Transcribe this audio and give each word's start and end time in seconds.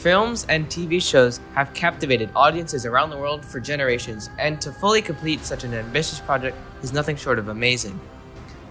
Films 0.00 0.46
and 0.48 0.66
TV 0.68 1.02
shows 1.02 1.40
have 1.52 1.74
captivated 1.74 2.30
audiences 2.34 2.86
around 2.86 3.10
the 3.10 3.18
world 3.18 3.44
for 3.44 3.60
generations, 3.60 4.30
and 4.38 4.58
to 4.58 4.72
fully 4.72 5.02
complete 5.02 5.44
such 5.44 5.62
an 5.62 5.74
ambitious 5.74 6.20
project 6.20 6.56
is 6.82 6.94
nothing 6.94 7.16
short 7.16 7.38
of 7.38 7.48
amazing. 7.48 8.00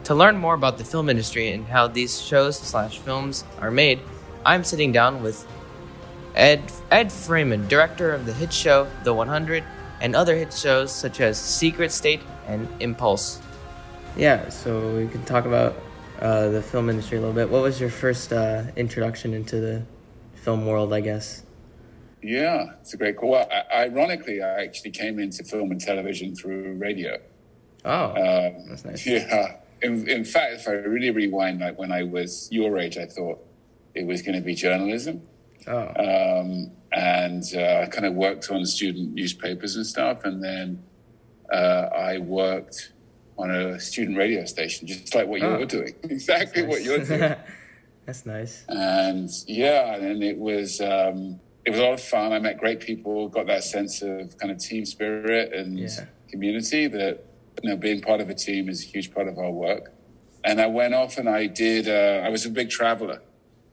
To 0.05 0.15
learn 0.15 0.37
more 0.37 0.55
about 0.55 0.79
the 0.79 0.83
film 0.83 1.07
industry 1.07 1.51
and 1.51 1.67
how 1.67 1.85
these 1.85 2.19
shows 2.19 2.57
slash 2.57 2.97
films 2.97 3.43
are 3.59 3.69
made, 3.69 3.99
I'm 4.43 4.63
sitting 4.63 4.91
down 4.91 5.21
with 5.21 5.45
Ed 6.33 6.63
Ed 6.89 7.11
Fraser, 7.11 7.57
director 7.57 8.11
of 8.11 8.25
the 8.25 8.33
hit 8.33 8.51
show 8.51 8.87
The 9.03 9.13
100 9.13 9.63
and 10.01 10.15
other 10.15 10.35
hit 10.35 10.51
shows 10.51 10.91
such 10.91 11.21
as 11.21 11.39
Secret 11.39 11.91
State 11.91 12.21
and 12.47 12.67
Impulse. 12.79 13.39
Yeah, 14.17 14.49
so 14.49 14.95
we 14.95 15.07
can 15.07 15.23
talk 15.25 15.45
about 15.45 15.75
uh, 16.21 16.49
the 16.49 16.63
film 16.63 16.89
industry 16.89 17.19
a 17.19 17.21
little 17.21 17.35
bit. 17.35 17.51
What 17.51 17.61
was 17.61 17.79
your 17.79 17.91
first 17.91 18.33
uh, 18.33 18.63
introduction 18.75 19.35
into 19.35 19.59
the 19.59 19.85
film 20.39 20.65
world, 20.65 20.93
I 20.93 21.01
guess? 21.01 21.43
Yeah, 22.21 22.73
it's 22.81 22.93
a 22.93 22.97
great 22.97 23.17
call. 23.17 23.31
Well, 23.31 23.49
ironically, 23.73 24.41
I 24.41 24.63
actually 24.63 24.91
came 24.91 25.19
into 25.19 25.43
film 25.43 25.71
and 25.71 25.79
television 25.79 26.35
through 26.35 26.73
radio. 26.73 27.17
Oh, 27.85 28.05
um, 28.09 28.67
that's 28.67 28.83
nice. 28.83 29.07
Yeah. 29.07 29.55
In, 29.81 30.07
in, 30.09 30.25
fact, 30.25 30.53
if 30.55 30.67
I 30.67 30.71
really 30.71 31.11
rewind, 31.11 31.61
like 31.61 31.79
when 31.79 31.91
I 31.91 32.03
was 32.03 32.49
your 32.51 32.77
age, 32.77 32.97
I 32.97 33.05
thought 33.05 33.39
it 33.95 34.05
was 34.05 34.21
going 34.21 34.35
to 34.35 34.41
be 34.41 34.53
journalism. 34.53 35.21
Oh. 35.67 35.87
Um, 36.41 36.71
and 36.91 37.43
uh, 37.55 37.83
I 37.83 37.85
kind 37.85 38.05
of 38.05 38.15
worked 38.15 38.51
on 38.51 38.65
student 38.65 39.13
newspapers 39.13 39.77
and 39.77 39.85
stuff. 39.85 40.25
And 40.25 40.43
then 40.43 40.83
uh, 41.53 41.89
I 41.95 42.17
worked 42.17 42.91
on 43.37 43.51
a 43.51 43.79
student 43.79 44.17
radio 44.17 44.43
station, 44.43 44.87
just 44.87 45.15
like 45.15 45.27
what 45.27 45.41
oh. 45.41 45.53
you 45.53 45.59
were 45.59 45.65
doing. 45.65 45.95
Exactly 46.03 46.63
nice. 46.63 46.71
what 46.71 46.83
you're 46.83 47.05
doing. 47.05 47.35
That's 48.09 48.25
nice. 48.25 48.65
And 48.67 49.29
yeah, 49.45 49.93
and 49.93 50.23
it 50.23 50.35
was 50.35 50.81
um, 50.81 51.39
it 51.63 51.69
was 51.69 51.79
a 51.79 51.83
lot 51.83 51.93
of 51.93 52.01
fun. 52.01 52.33
I 52.33 52.39
met 52.39 52.57
great 52.57 52.79
people, 52.79 53.29
got 53.29 53.45
that 53.45 53.63
sense 53.63 54.01
of 54.01 54.35
kind 54.39 54.51
of 54.51 54.57
team 54.57 54.83
spirit 54.83 55.53
and 55.53 55.77
yeah. 55.77 56.05
community 56.27 56.87
that 56.87 57.23
you 57.61 57.69
know 57.69 57.77
being 57.77 58.01
part 58.01 58.19
of 58.19 58.27
a 58.31 58.33
team 58.33 58.67
is 58.67 58.83
a 58.83 58.87
huge 58.87 59.13
part 59.13 59.27
of 59.27 59.37
our 59.37 59.51
work. 59.51 59.93
And 60.43 60.59
I 60.59 60.65
went 60.65 60.95
off 60.95 61.19
and 61.19 61.29
I 61.29 61.45
did. 61.45 61.87
Uh, 61.87 62.25
I 62.25 62.29
was 62.29 62.47
a 62.47 62.49
big 62.49 62.71
traveler, 62.71 63.21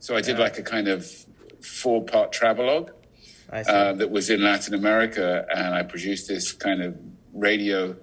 so 0.00 0.14
I 0.14 0.20
did 0.20 0.36
yeah. 0.36 0.44
like 0.44 0.58
a 0.58 0.62
kind 0.62 0.88
of 0.88 1.10
four 1.62 2.04
part 2.04 2.30
travelogue 2.30 2.90
uh, 3.50 3.94
that 3.94 4.10
was 4.10 4.28
in 4.28 4.42
Latin 4.42 4.74
America, 4.74 5.46
and 5.48 5.74
I 5.74 5.82
produced 5.82 6.28
this 6.28 6.52
kind 6.52 6.82
of 6.82 6.94
radio 7.32 7.96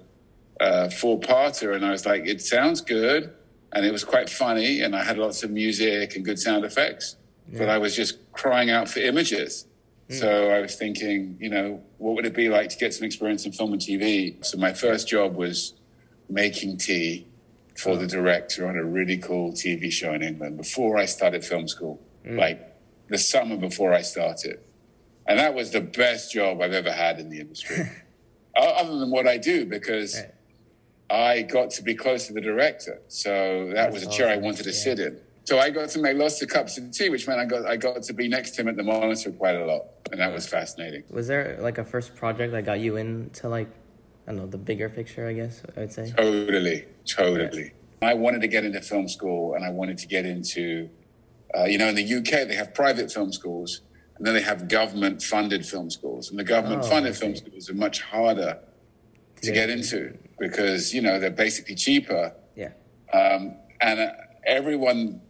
uh, 0.58 0.88
four 0.88 1.20
parter, 1.20 1.76
and 1.76 1.86
I 1.86 1.92
was 1.92 2.04
like, 2.04 2.26
it 2.26 2.40
sounds 2.40 2.80
good 2.80 3.32
and 3.74 3.84
it 3.84 3.92
was 3.92 4.04
quite 4.04 4.30
funny 4.30 4.80
and 4.80 4.94
i 4.94 5.02
had 5.02 5.18
lots 5.18 5.42
of 5.42 5.50
music 5.50 6.16
and 6.16 6.24
good 6.24 6.38
sound 6.38 6.64
effects 6.64 7.16
yeah. 7.50 7.58
but 7.58 7.68
i 7.68 7.76
was 7.76 7.94
just 7.94 8.18
crying 8.32 8.70
out 8.70 8.88
for 8.88 9.00
images 9.00 9.66
mm. 10.08 10.18
so 10.18 10.50
i 10.50 10.60
was 10.60 10.76
thinking 10.76 11.36
you 11.40 11.50
know 11.50 11.82
what 11.98 12.14
would 12.14 12.24
it 12.24 12.34
be 12.34 12.48
like 12.48 12.68
to 12.68 12.78
get 12.78 12.94
some 12.94 13.04
experience 13.04 13.44
in 13.44 13.52
film 13.52 13.72
and 13.72 13.82
tv 13.82 14.42
so 14.44 14.56
my 14.58 14.72
first 14.72 15.08
job 15.08 15.34
was 15.34 15.74
making 16.28 16.76
tea 16.76 17.26
for 17.76 17.90
oh. 17.90 17.96
the 17.96 18.06
director 18.06 18.66
on 18.66 18.76
a 18.76 18.84
really 18.84 19.18
cool 19.18 19.52
tv 19.52 19.90
show 19.90 20.12
in 20.12 20.22
england 20.22 20.56
before 20.56 20.96
i 20.96 21.04
started 21.04 21.44
film 21.44 21.68
school 21.68 22.00
mm. 22.24 22.38
like 22.38 22.74
the 23.08 23.18
summer 23.18 23.56
before 23.56 23.92
i 23.92 24.00
started 24.00 24.60
and 25.26 25.38
that 25.38 25.54
was 25.54 25.70
the 25.72 25.80
best 25.80 26.32
job 26.32 26.62
i've 26.62 26.72
ever 26.72 26.92
had 26.92 27.18
in 27.18 27.28
the 27.28 27.40
industry 27.40 27.84
other 28.56 28.96
than 28.98 29.10
what 29.10 29.26
i 29.26 29.36
do 29.36 29.66
because 29.66 30.16
right 30.20 30.30
I 31.10 31.42
got 31.42 31.70
to 31.72 31.82
be 31.82 31.94
close 31.94 32.26
to 32.28 32.32
the 32.32 32.40
director. 32.40 33.00
So 33.08 33.66
that 33.68 33.74
That's 33.74 33.94
was 33.94 34.02
a 34.04 34.10
chair 34.10 34.28
I 34.28 34.36
wanted 34.36 34.64
to 34.64 34.70
yeah. 34.70 34.76
sit 34.76 34.98
in. 35.00 35.20
So 35.44 35.58
I 35.58 35.68
got 35.68 35.90
to 35.90 36.00
make 36.00 36.16
lots 36.16 36.40
of 36.40 36.48
cups 36.48 36.78
of 36.78 36.90
tea, 36.90 37.10
which 37.10 37.28
meant 37.28 37.38
I 37.38 37.44
got 37.44 37.66
I 37.66 37.76
got 37.76 38.02
to 38.02 38.12
be 38.14 38.28
next 38.28 38.52
to 38.52 38.62
him 38.62 38.68
at 38.68 38.76
the 38.76 38.82
monitor 38.82 39.30
quite 39.30 39.56
a 39.56 39.66
lot, 39.66 39.84
and 40.10 40.20
that 40.20 40.32
was 40.32 40.46
fascinating. 40.46 41.04
Was 41.10 41.28
there 41.28 41.58
like 41.60 41.76
a 41.76 41.84
first 41.84 42.16
project 42.16 42.52
that 42.52 42.64
got 42.64 42.80
you 42.80 42.96
into 42.96 43.48
like 43.48 43.68
I 44.26 44.30
don't 44.30 44.40
know 44.40 44.46
the 44.46 44.56
bigger 44.58 44.88
picture? 44.88 45.28
I 45.28 45.34
guess 45.34 45.62
I'd 45.76 45.92
say. 45.92 46.10
Totally, 46.16 46.86
totally. 47.06 47.72
Yeah. 48.02 48.08
I 48.08 48.14
wanted 48.14 48.40
to 48.40 48.48
get 48.48 48.64
into 48.64 48.80
film 48.80 49.06
school, 49.06 49.54
and 49.54 49.64
I 49.64 49.70
wanted 49.70 49.98
to 49.98 50.06
get 50.06 50.24
into, 50.24 50.88
uh, 51.56 51.64
you 51.64 51.76
know, 51.76 51.88
in 51.88 51.94
the 51.94 52.14
UK 52.14 52.48
they 52.48 52.54
have 52.54 52.72
private 52.72 53.12
film 53.12 53.30
schools, 53.30 53.82
and 54.16 54.26
then 54.26 54.32
they 54.32 54.42
have 54.42 54.66
government 54.68 55.22
funded 55.22 55.66
film 55.66 55.90
schools, 55.90 56.30
and 56.30 56.38
the 56.38 56.44
government 56.44 56.86
funded 56.86 57.12
oh, 57.12 57.16
film 57.16 57.36
schools 57.36 57.68
are 57.68 57.74
much 57.74 58.00
harder 58.00 58.60
to 59.44 59.52
get 59.52 59.70
into 59.70 60.16
because 60.38 60.94
you 60.94 61.00
know 61.00 61.18
they're 61.18 61.30
basically 61.30 61.74
cheaper. 61.74 62.32
Yeah. 62.56 62.72
Um, 63.12 63.56
and 63.80 64.00
uh, 64.00 64.10
everyone, 64.46 65.20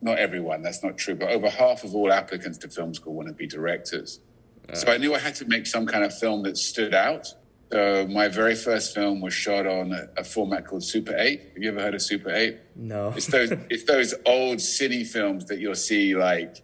not 0.00 0.18
everyone, 0.18 0.62
that's 0.62 0.82
not 0.82 0.98
true, 0.98 1.14
but 1.14 1.30
over 1.30 1.48
half 1.48 1.84
of 1.84 1.94
all 1.94 2.12
applicants 2.12 2.58
to 2.58 2.68
film 2.68 2.94
school 2.94 3.14
want 3.14 3.28
to 3.28 3.34
be 3.34 3.46
directors. 3.46 4.20
Uh, 4.68 4.74
so 4.74 4.92
I 4.92 4.98
knew 4.98 5.14
I 5.14 5.18
had 5.18 5.34
to 5.36 5.44
make 5.46 5.66
some 5.66 5.86
kind 5.86 6.04
of 6.04 6.16
film 6.16 6.42
that 6.44 6.56
stood 6.56 6.94
out. 6.94 7.32
So 7.72 8.06
my 8.06 8.28
very 8.28 8.54
first 8.54 8.94
film 8.94 9.22
was 9.22 9.32
shot 9.32 9.66
on 9.66 9.92
a, 9.92 10.08
a 10.18 10.24
format 10.24 10.66
called 10.66 10.84
Super 10.84 11.14
8. 11.16 11.40
Have 11.54 11.62
you 11.62 11.70
ever 11.70 11.80
heard 11.80 11.94
of 11.94 12.02
Super 12.02 12.30
8? 12.30 12.58
No. 12.76 13.14
It's 13.16 13.26
those 13.26 13.50
it's 13.70 13.84
those 13.84 14.14
old 14.26 14.58
cine 14.58 15.06
films 15.06 15.46
that 15.46 15.58
you'll 15.58 15.74
see 15.74 16.14
like, 16.14 16.62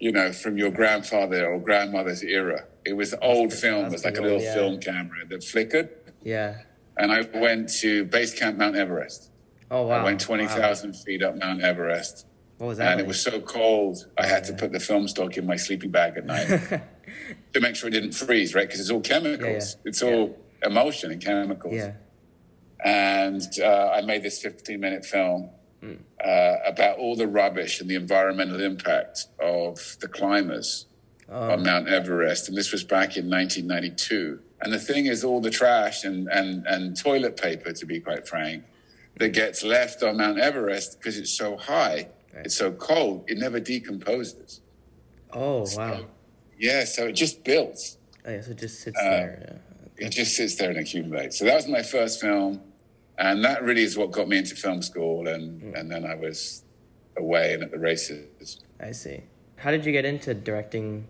you 0.00 0.10
know, 0.10 0.32
from 0.32 0.58
your 0.58 0.70
grandfather 0.70 1.46
or 1.48 1.60
grandmother's 1.60 2.24
era. 2.24 2.64
It 2.84 2.94
was 2.94 3.14
old 3.22 3.52
film. 3.52 3.86
It 3.86 3.92
was 3.92 4.04
like 4.04 4.18
a 4.18 4.22
little 4.22 4.40
yeah. 4.40 4.54
film 4.54 4.80
camera 4.80 5.26
that 5.28 5.44
flickered. 5.44 5.90
Yeah 6.24 6.62
and 7.00 7.10
I 7.10 7.22
went 7.38 7.68
to 7.80 8.04
base 8.04 8.38
camp 8.38 8.58
Mount 8.58 8.76
Everest. 8.76 9.30
Oh 9.70 9.86
wow! 9.86 10.00
I 10.00 10.04
went 10.04 10.20
twenty 10.20 10.46
thousand 10.46 10.92
wow. 10.92 11.00
feet 11.04 11.22
up 11.22 11.36
Mount 11.36 11.62
Everest. 11.62 12.26
What 12.58 12.68
was 12.68 12.78
that? 12.78 12.88
And 12.88 12.96
like? 12.98 13.04
it 13.04 13.08
was 13.08 13.22
so 13.22 13.40
cold, 13.40 14.06
I 14.18 14.26
had 14.26 14.44
to 14.44 14.52
put 14.52 14.72
the 14.72 14.80
film 14.80 15.08
stock 15.08 15.38
in 15.38 15.46
my 15.46 15.56
sleeping 15.56 15.90
bag 15.90 16.18
at 16.18 16.26
night 16.26 16.46
to 17.54 17.60
make 17.60 17.74
sure 17.74 17.88
it 17.88 17.92
didn't 17.92 18.12
freeze, 18.12 18.54
right? 18.54 18.66
Because 18.66 18.80
it's 18.80 18.90
all 18.90 19.00
chemicals. 19.00 19.40
Yeah, 19.40 19.80
yeah. 19.84 19.88
It's 19.88 20.02
all 20.02 20.38
yeah. 20.62 20.68
emotion 20.68 21.10
and 21.10 21.22
chemicals. 21.22 21.74
Yeah. 21.74 21.92
And 22.84 23.42
uh, 23.62 23.92
I 23.94 24.02
made 24.02 24.22
this 24.22 24.42
fifteen-minute 24.42 25.06
film 25.06 25.50
mm. 25.82 25.98
uh, 26.24 26.56
about 26.66 26.98
all 26.98 27.16
the 27.16 27.26
rubbish 27.26 27.80
and 27.80 27.88
the 27.88 27.94
environmental 27.94 28.60
impact 28.60 29.26
of 29.38 29.96
the 30.00 30.08
climbers 30.08 30.86
oh. 31.28 31.52
on 31.52 31.62
Mount 31.62 31.88
Everest, 31.88 32.48
and 32.48 32.56
this 32.56 32.72
was 32.72 32.84
back 32.84 33.16
in 33.16 33.28
1992. 33.30 34.40
And 34.62 34.72
the 34.72 34.78
thing 34.78 35.06
is, 35.06 35.24
all 35.24 35.40
the 35.40 35.50
trash 35.50 36.04
and, 36.04 36.28
and, 36.28 36.66
and 36.66 36.96
toilet 36.96 37.36
paper, 37.36 37.72
to 37.72 37.86
be 37.86 38.00
quite 38.00 38.28
frank, 38.28 38.64
that 39.16 39.30
gets 39.30 39.62
left 39.62 40.02
on 40.02 40.16
Mount 40.18 40.38
Everest 40.38 40.98
because 40.98 41.18
it's 41.18 41.32
so 41.32 41.56
high, 41.56 42.08
right. 42.34 42.46
it's 42.46 42.56
so 42.56 42.72
cold, 42.72 43.24
it 43.26 43.38
never 43.38 43.60
decomposes. 43.60 44.60
Oh, 45.32 45.64
so, 45.64 45.78
wow. 45.78 46.00
Yeah, 46.58 46.84
so 46.84 47.06
it 47.06 47.12
just 47.12 47.42
builds. 47.44 47.98
Oh, 48.26 48.30
yeah, 48.30 48.42
so 48.42 48.50
it 48.50 48.58
just 48.58 48.80
sits 48.80 48.98
uh, 48.98 49.04
there. 49.04 49.60
Yeah. 49.98 50.06
It 50.06 50.10
just 50.10 50.36
sits 50.36 50.56
there 50.56 50.70
and 50.70 50.78
accumulates. 50.78 51.38
So 51.38 51.44
that 51.44 51.54
was 51.54 51.68
my 51.68 51.82
first 51.82 52.20
film. 52.20 52.60
And 53.20 53.44
that 53.44 53.62
really 53.62 53.82
is 53.82 53.98
what 53.98 54.10
got 54.10 54.28
me 54.28 54.38
into 54.38 54.56
film 54.56 54.80
school. 54.80 55.28
And, 55.28 55.60
mm. 55.60 55.78
and 55.78 55.90
then 55.90 56.06
I 56.06 56.14
was 56.14 56.64
away 57.18 57.52
and 57.52 57.62
at 57.62 57.70
the 57.70 57.78
races. 57.78 58.60
I 58.80 58.92
see. 58.92 59.22
How 59.56 59.70
did 59.70 59.84
you 59.84 59.92
get 59.92 60.06
into 60.06 60.32
directing 60.32 61.06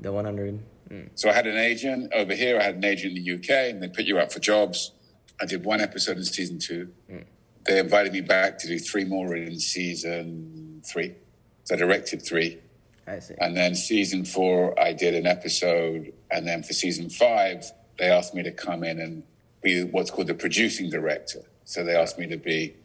the 0.00 0.12
100? 0.12 0.60
Mm. 0.90 1.10
So 1.14 1.30
I 1.30 1.32
had 1.32 1.46
an 1.46 1.56
agent 1.56 2.12
over 2.12 2.34
here. 2.34 2.58
I 2.58 2.64
had 2.64 2.74
an 2.74 2.84
agent 2.84 3.16
in 3.16 3.24
the 3.24 3.34
UK, 3.34 3.70
and 3.70 3.80
they 3.80 3.88
put 3.88 4.06
you 4.06 4.18
up 4.18 4.32
for 4.32 4.40
jobs. 4.40 4.92
I 5.40 5.46
did 5.46 5.64
one 5.64 5.80
episode 5.80 6.16
in 6.16 6.24
season 6.24 6.58
two. 6.58 6.90
Mm. 7.08 7.24
They 7.64 7.78
invited 7.78 8.12
me 8.12 8.22
back 8.22 8.58
to 8.58 8.66
do 8.66 8.78
three 8.80 9.04
more 9.04 9.36
in 9.36 9.58
season 9.60 10.82
three. 10.84 11.14
So 11.62 11.76
I 11.76 11.78
directed 11.78 12.22
three. 12.22 12.58
I 13.06 13.20
see. 13.20 13.34
And 13.38 13.56
then 13.56 13.76
season 13.76 14.24
four, 14.24 14.78
I 14.80 14.92
did 14.92 15.14
an 15.14 15.26
episode. 15.26 16.12
And 16.30 16.46
then 16.46 16.64
for 16.64 16.72
season 16.72 17.08
five, 17.08 17.64
they 17.98 18.10
asked 18.10 18.34
me 18.34 18.42
to 18.42 18.52
come 18.52 18.82
in 18.82 18.98
and 19.00 19.22
be 19.66 19.82
what's 19.82 20.10
called 20.10 20.28
the 20.28 20.34
producing 20.34 20.88
director. 20.88 21.40
So 21.64 21.84
they 21.84 21.96
asked 21.96 22.18
me 22.18 22.26
to 22.28 22.36
be 22.36 22.76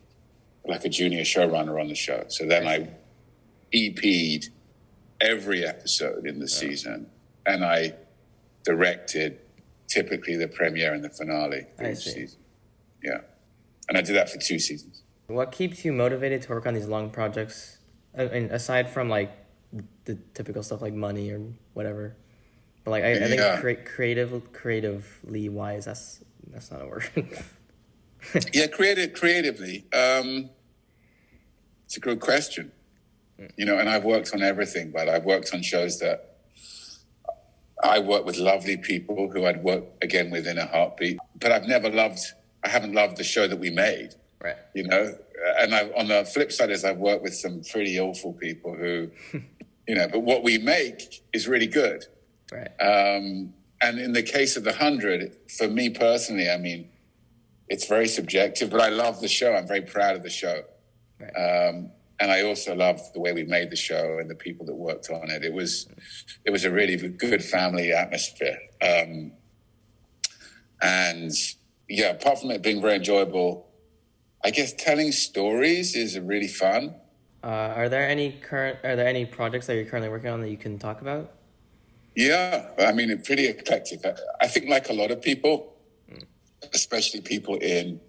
like 0.66 0.84
a 0.84 0.90
junior 0.90 1.22
showrunner 1.22 1.80
on 1.80 1.88
the 1.88 1.96
show. 1.96 2.26
So 2.28 2.46
then 2.46 2.68
I, 2.68 2.90
EP'd 3.74 4.50
every 5.22 5.64
episode 5.64 6.26
in 6.26 6.40
the 6.40 6.50
yeah. 6.52 6.60
season 6.62 7.08
and 7.46 7.64
I 7.64 7.94
directed 8.64 9.40
typically 9.88 10.36
the 10.36 10.48
premiere 10.48 10.94
and 10.94 11.04
the 11.04 11.10
finale 11.10 11.66
of 11.78 11.92
each 11.92 12.00
season. 12.00 12.40
Yeah, 13.04 13.22
and 13.90 13.98
I 13.98 14.02
did 14.02 14.16
that 14.16 14.30
for 14.30 14.40
two 14.40 14.60
seasons. 14.60 15.04
What 15.28 15.52
keeps 15.52 15.84
you 15.86 15.92
motivated 15.92 16.42
to 16.44 16.50
work 16.50 16.66
on 16.66 16.74
these 16.74 16.88
long 16.88 17.10
projects? 17.10 17.78
Uh, 18.18 18.24
I 18.24 18.40
mean, 18.40 18.46
aside 18.52 18.90
from 18.90 19.10
like 19.10 19.32
the 20.06 20.16
typical 20.34 20.64
stuff 20.64 20.82
like 20.82 20.94
money 20.94 21.32
or 21.32 21.42
whatever, 21.74 22.16
but 22.84 22.92
like 22.92 23.04
I, 23.04 23.12
I 23.12 23.28
think 23.28 23.40
yeah. 23.40 23.60
cre- 23.60 23.84
creative, 23.86 24.54
creatively 24.54 25.50
wise, 25.50 25.86
that's 25.86 26.24
that's 26.48 26.72
not 26.72 26.82
a 26.82 26.88
word. 26.88 27.06
yeah, 28.54 28.68
creative, 28.68 29.14
creatively. 29.14 29.86
Um, 29.94 30.50
it's 31.86 31.98
a 31.98 32.00
good 32.00 32.20
question. 32.20 32.72
You 33.58 33.66
know, 33.66 33.80
and 33.80 33.90
I've 33.90 34.04
worked 34.04 34.34
on 34.34 34.44
everything, 34.44 34.92
but 34.92 35.10
I've 35.10 35.26
worked 35.26 35.54
on 35.54 35.64
shows 35.64 36.00
that 36.00 36.38
I 37.84 38.00
work 38.00 38.26
with 38.26 38.38
lovely 38.38 38.78
people 38.78 39.32
who 39.32 39.46
I'd 39.46 39.64
work 39.64 39.84
again 40.02 40.30
with 40.30 40.48
in 40.48 40.58
a 40.58 40.68
heartbeat, 40.68 41.18
but 41.40 41.52
I've 41.52 41.66
never 41.66 41.90
loved, 41.90 42.20
I 42.64 42.70
haven't 42.70 42.94
loved 42.94 43.18
the 43.18 43.24
show 43.24 43.48
that 43.48 43.58
we 43.58 43.72
made. 43.72 44.14
Right. 44.44 44.58
You 44.76 44.84
know, 44.84 45.18
and 45.60 45.74
I, 45.74 45.90
on 45.98 46.08
the 46.08 46.26
flip 46.26 46.52
side 46.52 46.70
is 46.70 46.86
I've 46.86 46.98
worked 46.98 47.24
with 47.24 47.36
some 47.36 47.62
pretty 47.64 48.00
awful 48.00 48.34
people 48.34 48.76
who, 48.76 49.10
you 49.34 49.44
you 49.88 49.96
know, 49.96 50.08
but 50.08 50.20
what 50.20 50.44
we 50.44 50.58
make 50.58 51.24
is 51.34 51.48
really 51.48 51.68
good. 51.68 52.06
Right. 52.52 52.70
Um, 52.80 53.54
and 53.82 54.00
in 54.00 54.14
the 54.14 54.24
case 54.24 54.56
of 54.58 54.64
the 54.64 54.74
hundred, 54.74 55.36
for 55.58 55.68
me 55.68 55.90
personally, 55.90 56.50
I 56.50 56.58
mean, 56.58 56.90
it's 57.68 57.88
very 57.88 58.08
subjective, 58.08 58.70
but 58.70 58.82
I 58.82 58.90
love 58.90 59.22
the 59.22 59.28
show. 59.28 59.54
I'm 59.54 59.68
very 59.68 59.82
proud 59.82 60.16
of 60.16 60.24
the 60.24 60.30
show. 60.30 60.64
Right. 61.20 61.70
Um, 61.70 61.92
and 62.20 62.32
I 62.32 62.44
also 62.44 62.76
love 62.76 63.02
the 63.14 63.20
way 63.20 63.34
we 63.34 63.44
made 63.44 63.72
the 63.72 63.76
show 63.76 64.20
and 64.20 64.30
the 64.30 64.36
people 64.36 64.66
that 64.68 64.76
worked 64.76 65.10
on 65.10 65.32
it. 65.32 65.44
It 65.44 65.54
was, 65.54 65.88
it 66.46 66.52
was 66.52 66.66
a 66.66 66.72
really 66.72 66.96
good 66.96 67.44
family 67.44 67.92
atmosphere. 67.92 68.60
Um, 68.82 69.32
and 70.82 71.32
yeah, 71.90 72.12
apart 72.12 72.40
from 72.40 72.52
it 72.52 72.62
being 72.62 72.82
very 72.82 72.96
enjoyable, 72.96 73.68
I 74.44 74.52
guess 74.52 74.74
telling 74.74 75.12
stories 75.12 75.96
is 75.96 76.20
really 76.20 76.48
fun. 76.48 76.96
Uh, 77.44 77.74
are 77.76 77.90
there 77.90 78.08
any 78.08 78.34
current? 78.34 78.78
Are 78.84 78.96
there 78.96 79.08
any 79.08 79.26
projects 79.26 79.66
that 79.68 79.76
you're 79.76 79.86
currently 79.86 80.10
working 80.10 80.30
on 80.30 80.42
that 80.42 80.50
you 80.50 80.58
can 80.58 80.78
talk 80.78 81.02
about? 81.02 81.32
Yeah, 82.16 82.68
I 82.78 82.92
mean, 82.92 83.10
it's 83.10 83.26
pretty 83.26 83.48
eclectic. 83.48 84.04
I 84.42 84.48
think, 84.48 84.68
like 84.70 84.90
a 84.90 84.94
lot 84.94 85.12
of 85.12 85.22
people, 85.22 85.74
mm. 86.12 86.24
especially 86.74 87.22
people 87.22 87.56
in 87.56 88.02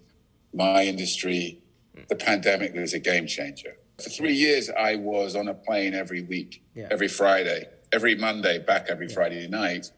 my 0.53 0.83
industry, 0.83 1.61
mm. 1.95 2.07
the 2.07 2.15
pandemic 2.15 2.73
was 2.73 2.93
a 2.93 2.99
game 2.99 3.27
changer. 3.27 3.77
For 4.03 4.09
three 4.09 4.33
years, 4.33 4.69
I 4.69 4.95
was 4.95 5.35
on 5.35 5.47
a 5.47 5.53
plane 5.53 5.93
every 5.93 6.23
week, 6.23 6.63
yeah. 6.75 6.87
every 6.91 7.07
Friday, 7.07 7.67
every 7.91 8.15
Monday, 8.15 8.59
back 8.59 8.87
every 8.89 9.07
yeah. 9.07 9.13
Friday 9.13 9.47
night. 9.47 9.91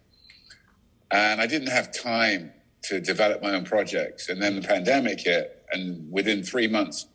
And 1.11 1.41
I 1.41 1.47
didn't 1.47 1.69
have 1.69 1.91
time 1.91 2.51
to 2.83 2.99
develop 2.99 3.41
my 3.41 3.51
own 3.55 3.63
projects. 3.63 4.29
And 4.29 4.41
then 4.41 4.55
the 4.55 4.67
pandemic 4.67 5.21
hit. 5.21 5.65
And 5.71 6.11
within 6.11 6.43
three 6.43 6.67
months 6.67 7.07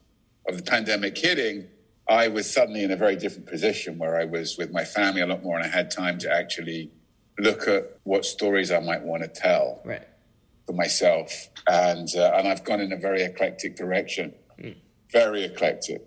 of 0.49 0.57
the 0.57 0.63
pandemic 0.63 1.17
hitting, 1.17 1.69
I 2.11 2.27
was 2.27 2.53
suddenly 2.53 2.83
in 2.83 2.91
a 2.91 2.97
very 2.97 3.15
different 3.15 3.47
position 3.47 3.97
where 3.97 4.21
I 4.21 4.25
was 4.25 4.59
with 4.59 4.73
my 4.73 4.85
family 4.85 5.21
a 5.21 5.27
lot 5.27 5.45
more 5.45 5.57
and 5.57 5.65
I 5.65 5.69
had 5.69 5.93
time 5.93 6.19
to 6.19 6.31
actually 6.31 6.91
look 7.39 7.69
at 7.69 7.99
what 8.03 8.25
stories 8.25 8.73
I 8.73 8.81
might 8.81 9.03
want 9.03 9.23
to 9.23 9.29
tell 9.29 9.81
right. 9.85 10.03
for 10.67 10.73
myself. 10.73 11.49
And, 11.69 12.09
uh, 12.17 12.33
and 12.35 12.49
I've 12.49 12.65
gone 12.65 12.81
in 12.81 12.93
a 12.93 12.97
very 12.97 13.23
eclectic 13.23 13.77
direction, 13.77 14.35
mm. 14.61 14.75
very 15.13 15.45
eclectic. 15.45 16.03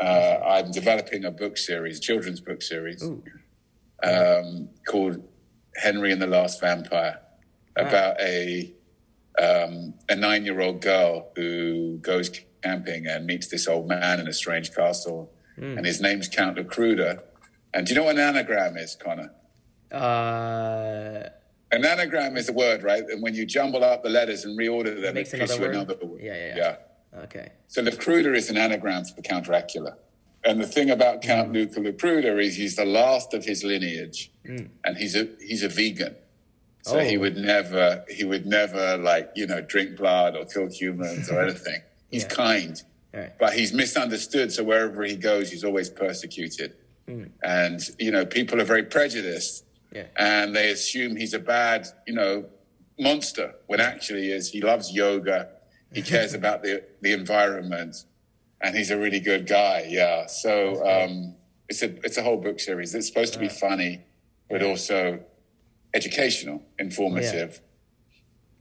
Uh, 0.00 0.38
I'm 0.46 0.70
developing 0.70 1.24
a 1.24 1.32
book 1.32 1.58
series, 1.58 1.98
children's 1.98 2.40
book 2.40 2.62
series, 2.62 3.02
um, 4.04 4.68
called 4.86 5.20
Henry 5.74 6.12
and 6.12 6.22
the 6.22 6.28
Last 6.28 6.60
Vampire, 6.60 7.18
about 7.74 8.20
a 8.20 8.72
um, 9.40 9.94
a 10.08 10.14
nine 10.14 10.44
year 10.44 10.60
old 10.60 10.80
girl 10.80 11.30
who 11.34 11.98
goes 11.98 12.30
camping 12.62 13.06
and 13.08 13.26
meets 13.26 13.48
this 13.48 13.66
old 13.66 13.88
man 13.88 14.20
in 14.20 14.28
a 14.28 14.32
strange 14.32 14.72
castle, 14.72 15.32
mm. 15.58 15.76
and 15.76 15.86
his 15.86 16.00
name's 16.00 16.28
Count 16.28 16.56
Lacruder. 16.56 17.22
And 17.74 17.86
do 17.86 17.92
you 17.92 17.98
know 17.98 18.04
what 18.04 18.16
an 18.16 18.20
anagram 18.20 18.76
is, 18.76 18.96
Connor? 18.96 19.30
Uh, 19.92 21.28
an 21.70 21.84
anagram 21.84 22.36
is 22.36 22.48
a 22.48 22.52
word, 22.52 22.82
right? 22.82 23.02
And 23.08 23.22
when 23.22 23.34
you 23.34 23.44
jumble 23.46 23.84
up 23.84 24.02
the 24.02 24.10
letters 24.10 24.44
and 24.44 24.58
reorder 24.58 24.94
them, 25.00 25.04
it 25.04 25.14
makes 25.14 25.32
another, 25.32 25.70
another 25.70 25.96
word. 26.02 26.20
Yeah, 26.22 26.34
yeah, 26.34 26.46
yeah. 26.46 26.56
yeah. 26.56 27.20
Okay. 27.20 27.52
So 27.68 27.82
Lacruder 27.82 28.34
is 28.34 28.50
an 28.50 28.56
anagram 28.56 29.04
for 29.04 29.20
Count 29.22 29.44
Dracula. 29.44 29.96
And 30.44 30.60
the 30.60 30.66
thing 30.66 30.90
about 30.90 31.22
Count 31.22 31.52
mm. 31.52 31.74
Luca 31.74 32.38
is 32.38 32.56
he's 32.56 32.76
the 32.76 32.84
last 32.84 33.34
of 33.34 33.44
his 33.44 33.64
lineage, 33.64 34.30
mm. 34.46 34.68
and 34.84 34.96
he's 34.96 35.16
a 35.16 35.28
he's 35.40 35.62
a 35.62 35.68
vegan. 35.68 36.14
So 36.82 37.00
oh. 37.00 37.04
he 37.04 37.18
would 37.18 37.36
never, 37.36 38.04
he 38.08 38.24
would 38.24 38.46
never 38.46 38.96
like, 38.96 39.30
you 39.34 39.46
know, 39.46 39.60
drink 39.60 39.96
blood 39.96 40.36
or 40.36 40.46
kill 40.46 40.68
humans 40.68 41.30
or 41.30 41.42
anything. 41.44 41.82
He's 42.10 42.22
yeah. 42.22 42.28
kind, 42.28 42.82
right. 43.12 43.38
but 43.38 43.54
he's 43.54 43.72
misunderstood. 43.72 44.52
So 44.52 44.64
wherever 44.64 45.02
he 45.04 45.16
goes, 45.16 45.50
he's 45.50 45.64
always 45.64 45.90
persecuted. 45.90 46.74
Mm. 47.08 47.30
And, 47.42 47.80
you 47.98 48.10
know, 48.10 48.26
people 48.26 48.60
are 48.60 48.64
very 48.64 48.84
prejudiced 48.84 49.64
yeah. 49.92 50.06
and 50.16 50.54
they 50.54 50.70
assume 50.70 51.16
he's 51.16 51.34
a 51.34 51.38
bad, 51.38 51.86
you 52.06 52.14
know, 52.14 52.44
monster 52.98 53.54
when 53.66 53.80
actually 53.80 54.22
he 54.22 54.32
is 54.32 54.50
he 54.50 54.60
loves 54.60 54.92
yoga. 54.92 55.48
He 55.92 56.02
cares 56.12 56.34
about 56.34 56.62
the, 56.62 56.84
the 57.00 57.12
environment 57.12 58.04
and 58.60 58.76
he's 58.76 58.90
a 58.90 58.98
really 58.98 59.20
good 59.20 59.46
guy. 59.46 59.86
Yeah. 59.88 60.26
So, 60.26 60.84
um, 60.86 61.34
it's 61.68 61.82
a, 61.82 61.94
it's 62.04 62.16
a 62.16 62.22
whole 62.22 62.38
book 62.38 62.60
series. 62.60 62.94
It's 62.94 63.06
supposed 63.06 63.34
to 63.34 63.38
be 63.38 63.48
funny, 63.48 64.00
but 64.48 64.62
also 64.62 65.20
educational, 65.92 66.62
informative. 66.78 67.60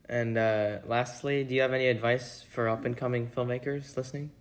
Yeah. 0.09 0.17
And 0.17 0.37
uh, 0.37 0.79
lastly, 0.85 1.43
do 1.43 1.53
you 1.55 1.61
have 1.61 1.73
any 1.73 1.87
advice 1.87 2.43
for 2.49 2.69
up 2.69 2.85
and 2.85 2.95
coming 2.95 3.27
filmmakers 3.27 3.95
listening? 3.97 4.31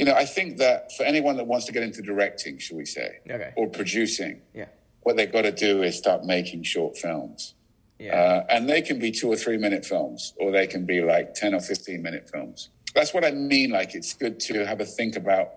You 0.00 0.06
know, 0.06 0.14
I 0.14 0.24
think 0.24 0.56
that 0.56 0.92
for 0.96 1.02
anyone 1.02 1.36
that 1.36 1.46
wants 1.46 1.66
to 1.66 1.72
get 1.72 1.82
into 1.82 2.00
directing, 2.00 2.58
should 2.58 2.76
we 2.76 2.86
say, 2.86 3.18
okay. 3.28 3.52
or 3.56 3.68
producing, 3.68 4.40
yeah. 4.54 4.66
what 5.02 5.16
they've 5.16 5.30
got 5.30 5.42
to 5.42 5.52
do 5.52 5.82
is 5.82 5.96
start 5.96 6.24
making 6.24 6.62
short 6.62 6.96
films. 6.96 7.54
Yeah. 7.98 8.18
Uh, 8.18 8.46
and 8.48 8.68
they 8.68 8.80
can 8.80 8.98
be 8.98 9.10
two 9.10 9.28
or 9.28 9.36
three 9.36 9.58
minute 9.58 9.84
films, 9.84 10.32
or 10.40 10.50
they 10.50 10.66
can 10.66 10.86
be 10.86 11.02
like 11.02 11.34
10 11.34 11.54
or 11.54 11.60
15 11.60 12.02
minute 12.02 12.30
films. 12.32 12.70
That's 12.94 13.12
what 13.12 13.24
I 13.26 13.32
mean. 13.32 13.70
Like, 13.70 13.94
it's 13.94 14.14
good 14.14 14.40
to 14.40 14.66
have 14.66 14.80
a 14.80 14.86
think 14.86 15.16
about 15.16 15.50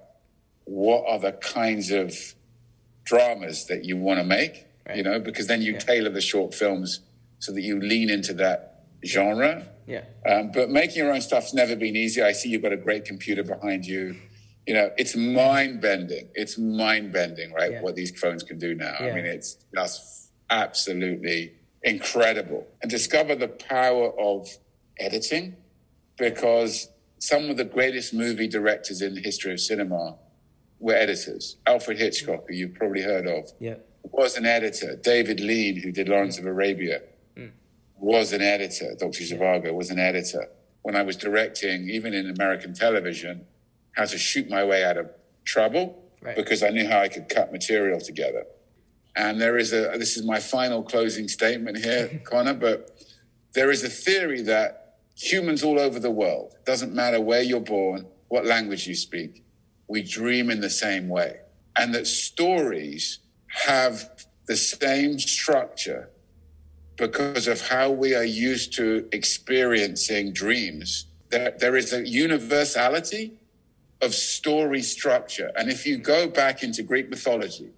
what 0.65 1.05
are 1.07 1.19
the 1.19 1.31
kinds 1.31 1.91
of 1.91 2.13
dramas 3.05 3.65
that 3.67 3.85
you 3.85 3.95
want 3.97 4.19
to 4.19 4.25
make 4.25 4.67
right. 4.87 4.97
you 4.97 5.03
know, 5.03 5.19
because 5.19 5.47
then 5.47 5.61
you 5.61 5.73
yeah. 5.73 5.79
tailor 5.79 6.09
the 6.09 6.21
short 6.21 6.53
films 6.53 7.01
so 7.39 7.51
that 7.51 7.61
you 7.61 7.79
lean 7.79 8.09
into 8.09 8.33
that 8.33 8.85
genre. 9.05 9.65
Yeah. 9.85 10.03
Um, 10.25 10.51
but 10.51 10.69
making 10.69 10.97
your 10.97 11.13
own 11.13 11.21
stuff's 11.21 11.53
never 11.53 11.75
been 11.75 11.95
easy. 11.95 12.21
I 12.21 12.31
see 12.31 12.49
you've 12.49 12.61
got 12.61 12.73
a 12.73 12.77
great 12.77 13.05
computer 13.05 13.43
behind 13.43 13.85
you. 13.85 14.15
You 14.65 14.73
know, 14.73 14.91
it's 14.97 15.15
mind 15.15 15.81
bending. 15.81 16.29
It's 16.33 16.57
mind 16.57 17.11
bending, 17.11 17.51
right? 17.53 17.73
Yeah. 17.73 17.81
What 17.81 17.95
these 17.95 18.17
phones 18.17 18.43
can 18.43 18.57
do 18.57 18.75
now. 18.75 18.95
Yeah. 18.99 19.07
I 19.07 19.15
mean, 19.15 19.25
it's 19.25 19.57
just 19.75 20.31
absolutely 20.49 21.53
incredible. 21.81 22.67
And 22.81 22.89
discover 22.89 23.35
the 23.35 23.49
power 23.49 24.17
of 24.19 24.47
editing 24.99 25.55
because 26.17 26.89
some 27.19 27.49
of 27.49 27.57
the 27.57 27.65
greatest 27.65 28.13
movie 28.13 28.47
directors 28.47 29.01
in 29.01 29.15
the 29.15 29.21
history 29.21 29.51
of 29.51 29.59
cinema 29.59 30.15
were 30.79 30.93
editors. 30.93 31.57
Alfred 31.65 31.97
Hitchcock, 31.97 32.45
who 32.47 32.55
you've 32.55 32.75
probably 32.75 33.01
heard 33.01 33.27
of. 33.27 33.49
Yeah 33.59 33.75
was 34.11 34.37
an 34.37 34.45
editor. 34.45 34.95
David 34.95 35.39
Lean, 35.39 35.81
who 35.81 35.91
did 35.91 36.09
Lawrence 36.09 36.37
of 36.37 36.45
Arabia, 36.45 37.01
mm. 37.37 37.51
was 37.97 38.33
an 38.33 38.41
editor. 38.41 38.93
Dr. 38.99 39.23
Zhivago 39.23 39.73
was 39.73 39.89
an 39.89 39.99
editor. 39.99 40.49
When 40.81 40.95
I 40.95 41.03
was 41.03 41.15
directing, 41.15 41.89
even 41.89 42.13
in 42.13 42.29
American 42.29 42.73
television, 42.73 43.45
how 43.93 44.05
to 44.05 44.17
shoot 44.17 44.49
my 44.49 44.63
way 44.63 44.83
out 44.83 44.97
of 44.97 45.09
trouble 45.45 46.03
right. 46.21 46.35
because 46.35 46.63
I 46.63 46.69
knew 46.69 46.87
how 46.87 46.99
I 46.99 47.07
could 47.07 47.29
cut 47.29 47.51
material 47.51 47.99
together. 47.99 48.45
And 49.15 49.39
there 49.39 49.57
is 49.57 49.73
a, 49.73 49.95
this 49.97 50.17
is 50.17 50.25
my 50.25 50.39
final 50.39 50.81
closing 50.83 51.27
statement 51.27 51.77
here, 51.77 52.21
Connor, 52.25 52.55
but 52.55 52.99
there 53.53 53.71
is 53.71 53.83
a 53.83 53.89
theory 53.89 54.41
that 54.43 54.97
humans 55.15 55.63
all 55.63 55.79
over 55.79 55.99
the 55.99 56.11
world, 56.11 56.55
doesn't 56.65 56.93
matter 56.93 57.21
where 57.21 57.43
you're 57.43 57.59
born, 57.59 58.07
what 58.29 58.45
language 58.45 58.87
you 58.87 58.95
speak, 58.95 59.43
we 59.87 60.01
dream 60.01 60.49
in 60.49 60.59
the 60.59 60.69
same 60.69 61.07
way. 61.07 61.39
And 61.77 61.93
that 61.93 62.07
stories 62.07 63.19
have 63.47 64.09
the 64.47 64.57
same 64.57 65.19
structure 65.19 66.09
because 66.95 67.47
of 67.47 67.61
how 67.67 67.91
we 67.91 68.15
are 68.15 68.23
used 68.23 68.73
to 68.73 69.07
experiencing 69.11 70.33
dreams. 70.33 71.05
There, 71.29 71.55
there 71.59 71.75
is 71.75 71.93
a 71.93 72.07
universality 72.07 73.33
of 74.03 74.13
story 74.13 74.81
structure. 74.81 75.51
And 75.55 75.69
if 75.69 75.85
you 75.85 75.97
go 75.97 76.27
back 76.27 76.63
into 76.63 76.83
Greek 76.83 77.09
mythology, 77.09 77.69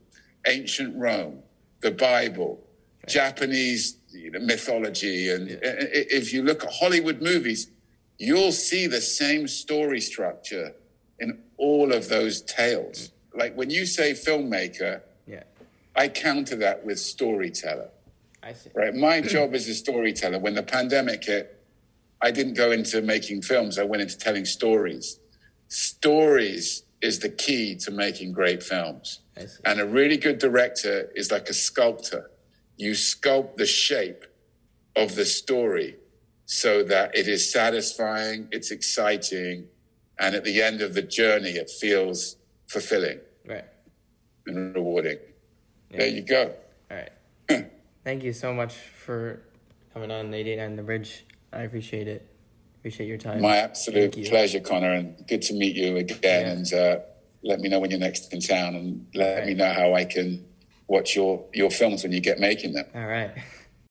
ancient 0.47 0.95
Rome, 0.95 1.39
the 1.81 1.91
Bible, 1.91 2.63
okay. 3.03 3.13
Japanese 3.13 3.97
you 4.11 4.31
know, 4.31 4.39
mythology, 4.39 5.29
and 5.29 5.49
yeah. 5.49 5.57
if 5.61 6.33
you 6.33 6.43
look 6.43 6.63
at 6.63 6.71
Hollywood 6.71 7.21
movies, 7.21 7.69
you'll 8.17 8.51
see 8.51 8.87
the 8.87 9.01
same 9.01 9.47
story 9.47 10.01
structure 10.01 10.73
in 11.19 11.39
all 11.57 11.93
of 11.93 12.09
those 12.09 12.41
tales. 12.41 13.09
Mm. 13.33 13.39
Like 13.39 13.57
when 13.57 13.69
you 13.69 13.85
say 13.85 14.13
filmmaker, 14.13 15.01
I 15.95 16.09
counter 16.09 16.57
that 16.57 16.85
with 16.85 16.99
storyteller. 16.99 17.89
I 18.43 18.53
see. 18.53 18.69
Right. 18.75 18.93
My 18.93 19.21
job 19.35 19.53
as 19.53 19.67
a 19.67 19.73
storyteller, 19.73 20.39
when 20.39 20.55
the 20.55 20.63
pandemic 20.63 21.23
hit, 21.23 21.63
I 22.21 22.31
didn't 22.31 22.55
go 22.55 22.71
into 22.71 23.01
making 23.01 23.41
films. 23.41 23.79
I 23.79 23.83
went 23.83 24.01
into 24.01 24.17
telling 24.17 24.45
stories. 24.45 25.19
Stories 25.75 26.83
is 27.01 27.19
the 27.19 27.27
key 27.27 27.75
to 27.75 27.91
making 27.91 28.31
great 28.31 28.63
films. 28.63 29.19
And 29.65 29.81
a 29.81 29.85
really 29.85 30.15
good 30.15 30.37
director 30.37 31.11
is 31.15 31.33
like 31.33 31.49
a 31.49 31.53
sculptor. 31.53 32.31
You 32.77 32.91
sculpt 32.91 33.57
the 33.57 33.65
shape 33.65 34.23
of 34.95 35.15
the 35.15 35.25
story 35.25 35.97
so 36.45 36.81
that 36.83 37.17
it 37.17 37.27
is 37.27 37.51
satisfying, 37.51 38.47
it's 38.53 38.71
exciting, 38.71 39.67
and 40.17 40.33
at 40.33 40.45
the 40.45 40.61
end 40.61 40.81
of 40.81 40.93
the 40.93 41.01
journey, 41.01 41.49
it 41.49 41.69
feels 41.69 42.37
fulfilling 42.67 43.19
right. 43.45 43.65
and 44.47 44.73
rewarding. 44.73 45.17
Yeah. 45.91 45.97
There 45.97 46.07
you 46.07 46.21
go. 46.21 46.53
All 46.89 46.97
right. 46.97 47.65
Thank 48.05 48.23
you 48.23 48.31
so 48.31 48.53
much 48.53 48.75
for 48.75 49.41
coming 49.93 50.09
on 50.09 50.33
89 50.33 50.77
The 50.77 50.83
Bridge. 50.83 51.25
I 51.51 51.63
appreciate 51.63 52.07
it. 52.07 52.34
Appreciate 52.85 53.07
your 53.07 53.17
time. 53.17 53.41
My 53.41 53.57
absolute 53.57 54.11
pleasure, 54.29 54.59
Connor, 54.59 54.91
and 54.91 55.25
good 55.27 55.41
to 55.41 55.55
meet 55.55 55.75
you 55.75 55.97
again. 55.97 56.19
Yeah. 56.21 56.51
And 56.51 56.71
uh, 56.71 56.99
let 57.41 57.59
me 57.59 57.67
know 57.67 57.79
when 57.79 57.89
you're 57.89 57.99
next 57.99 58.31
in 58.31 58.39
town, 58.39 58.75
and 58.75 59.07
let 59.15 59.39
right. 59.39 59.47
me 59.47 59.53
know 59.55 59.73
how 59.73 59.95
I 59.95 60.05
can 60.05 60.45
watch 60.87 61.15
your 61.15 61.43
your 61.51 61.71
films 61.71 62.03
when 62.03 62.11
you 62.11 62.21
get 62.21 62.37
making 62.37 62.73
them. 62.73 62.85
All 62.93 63.07
right. 63.07 63.31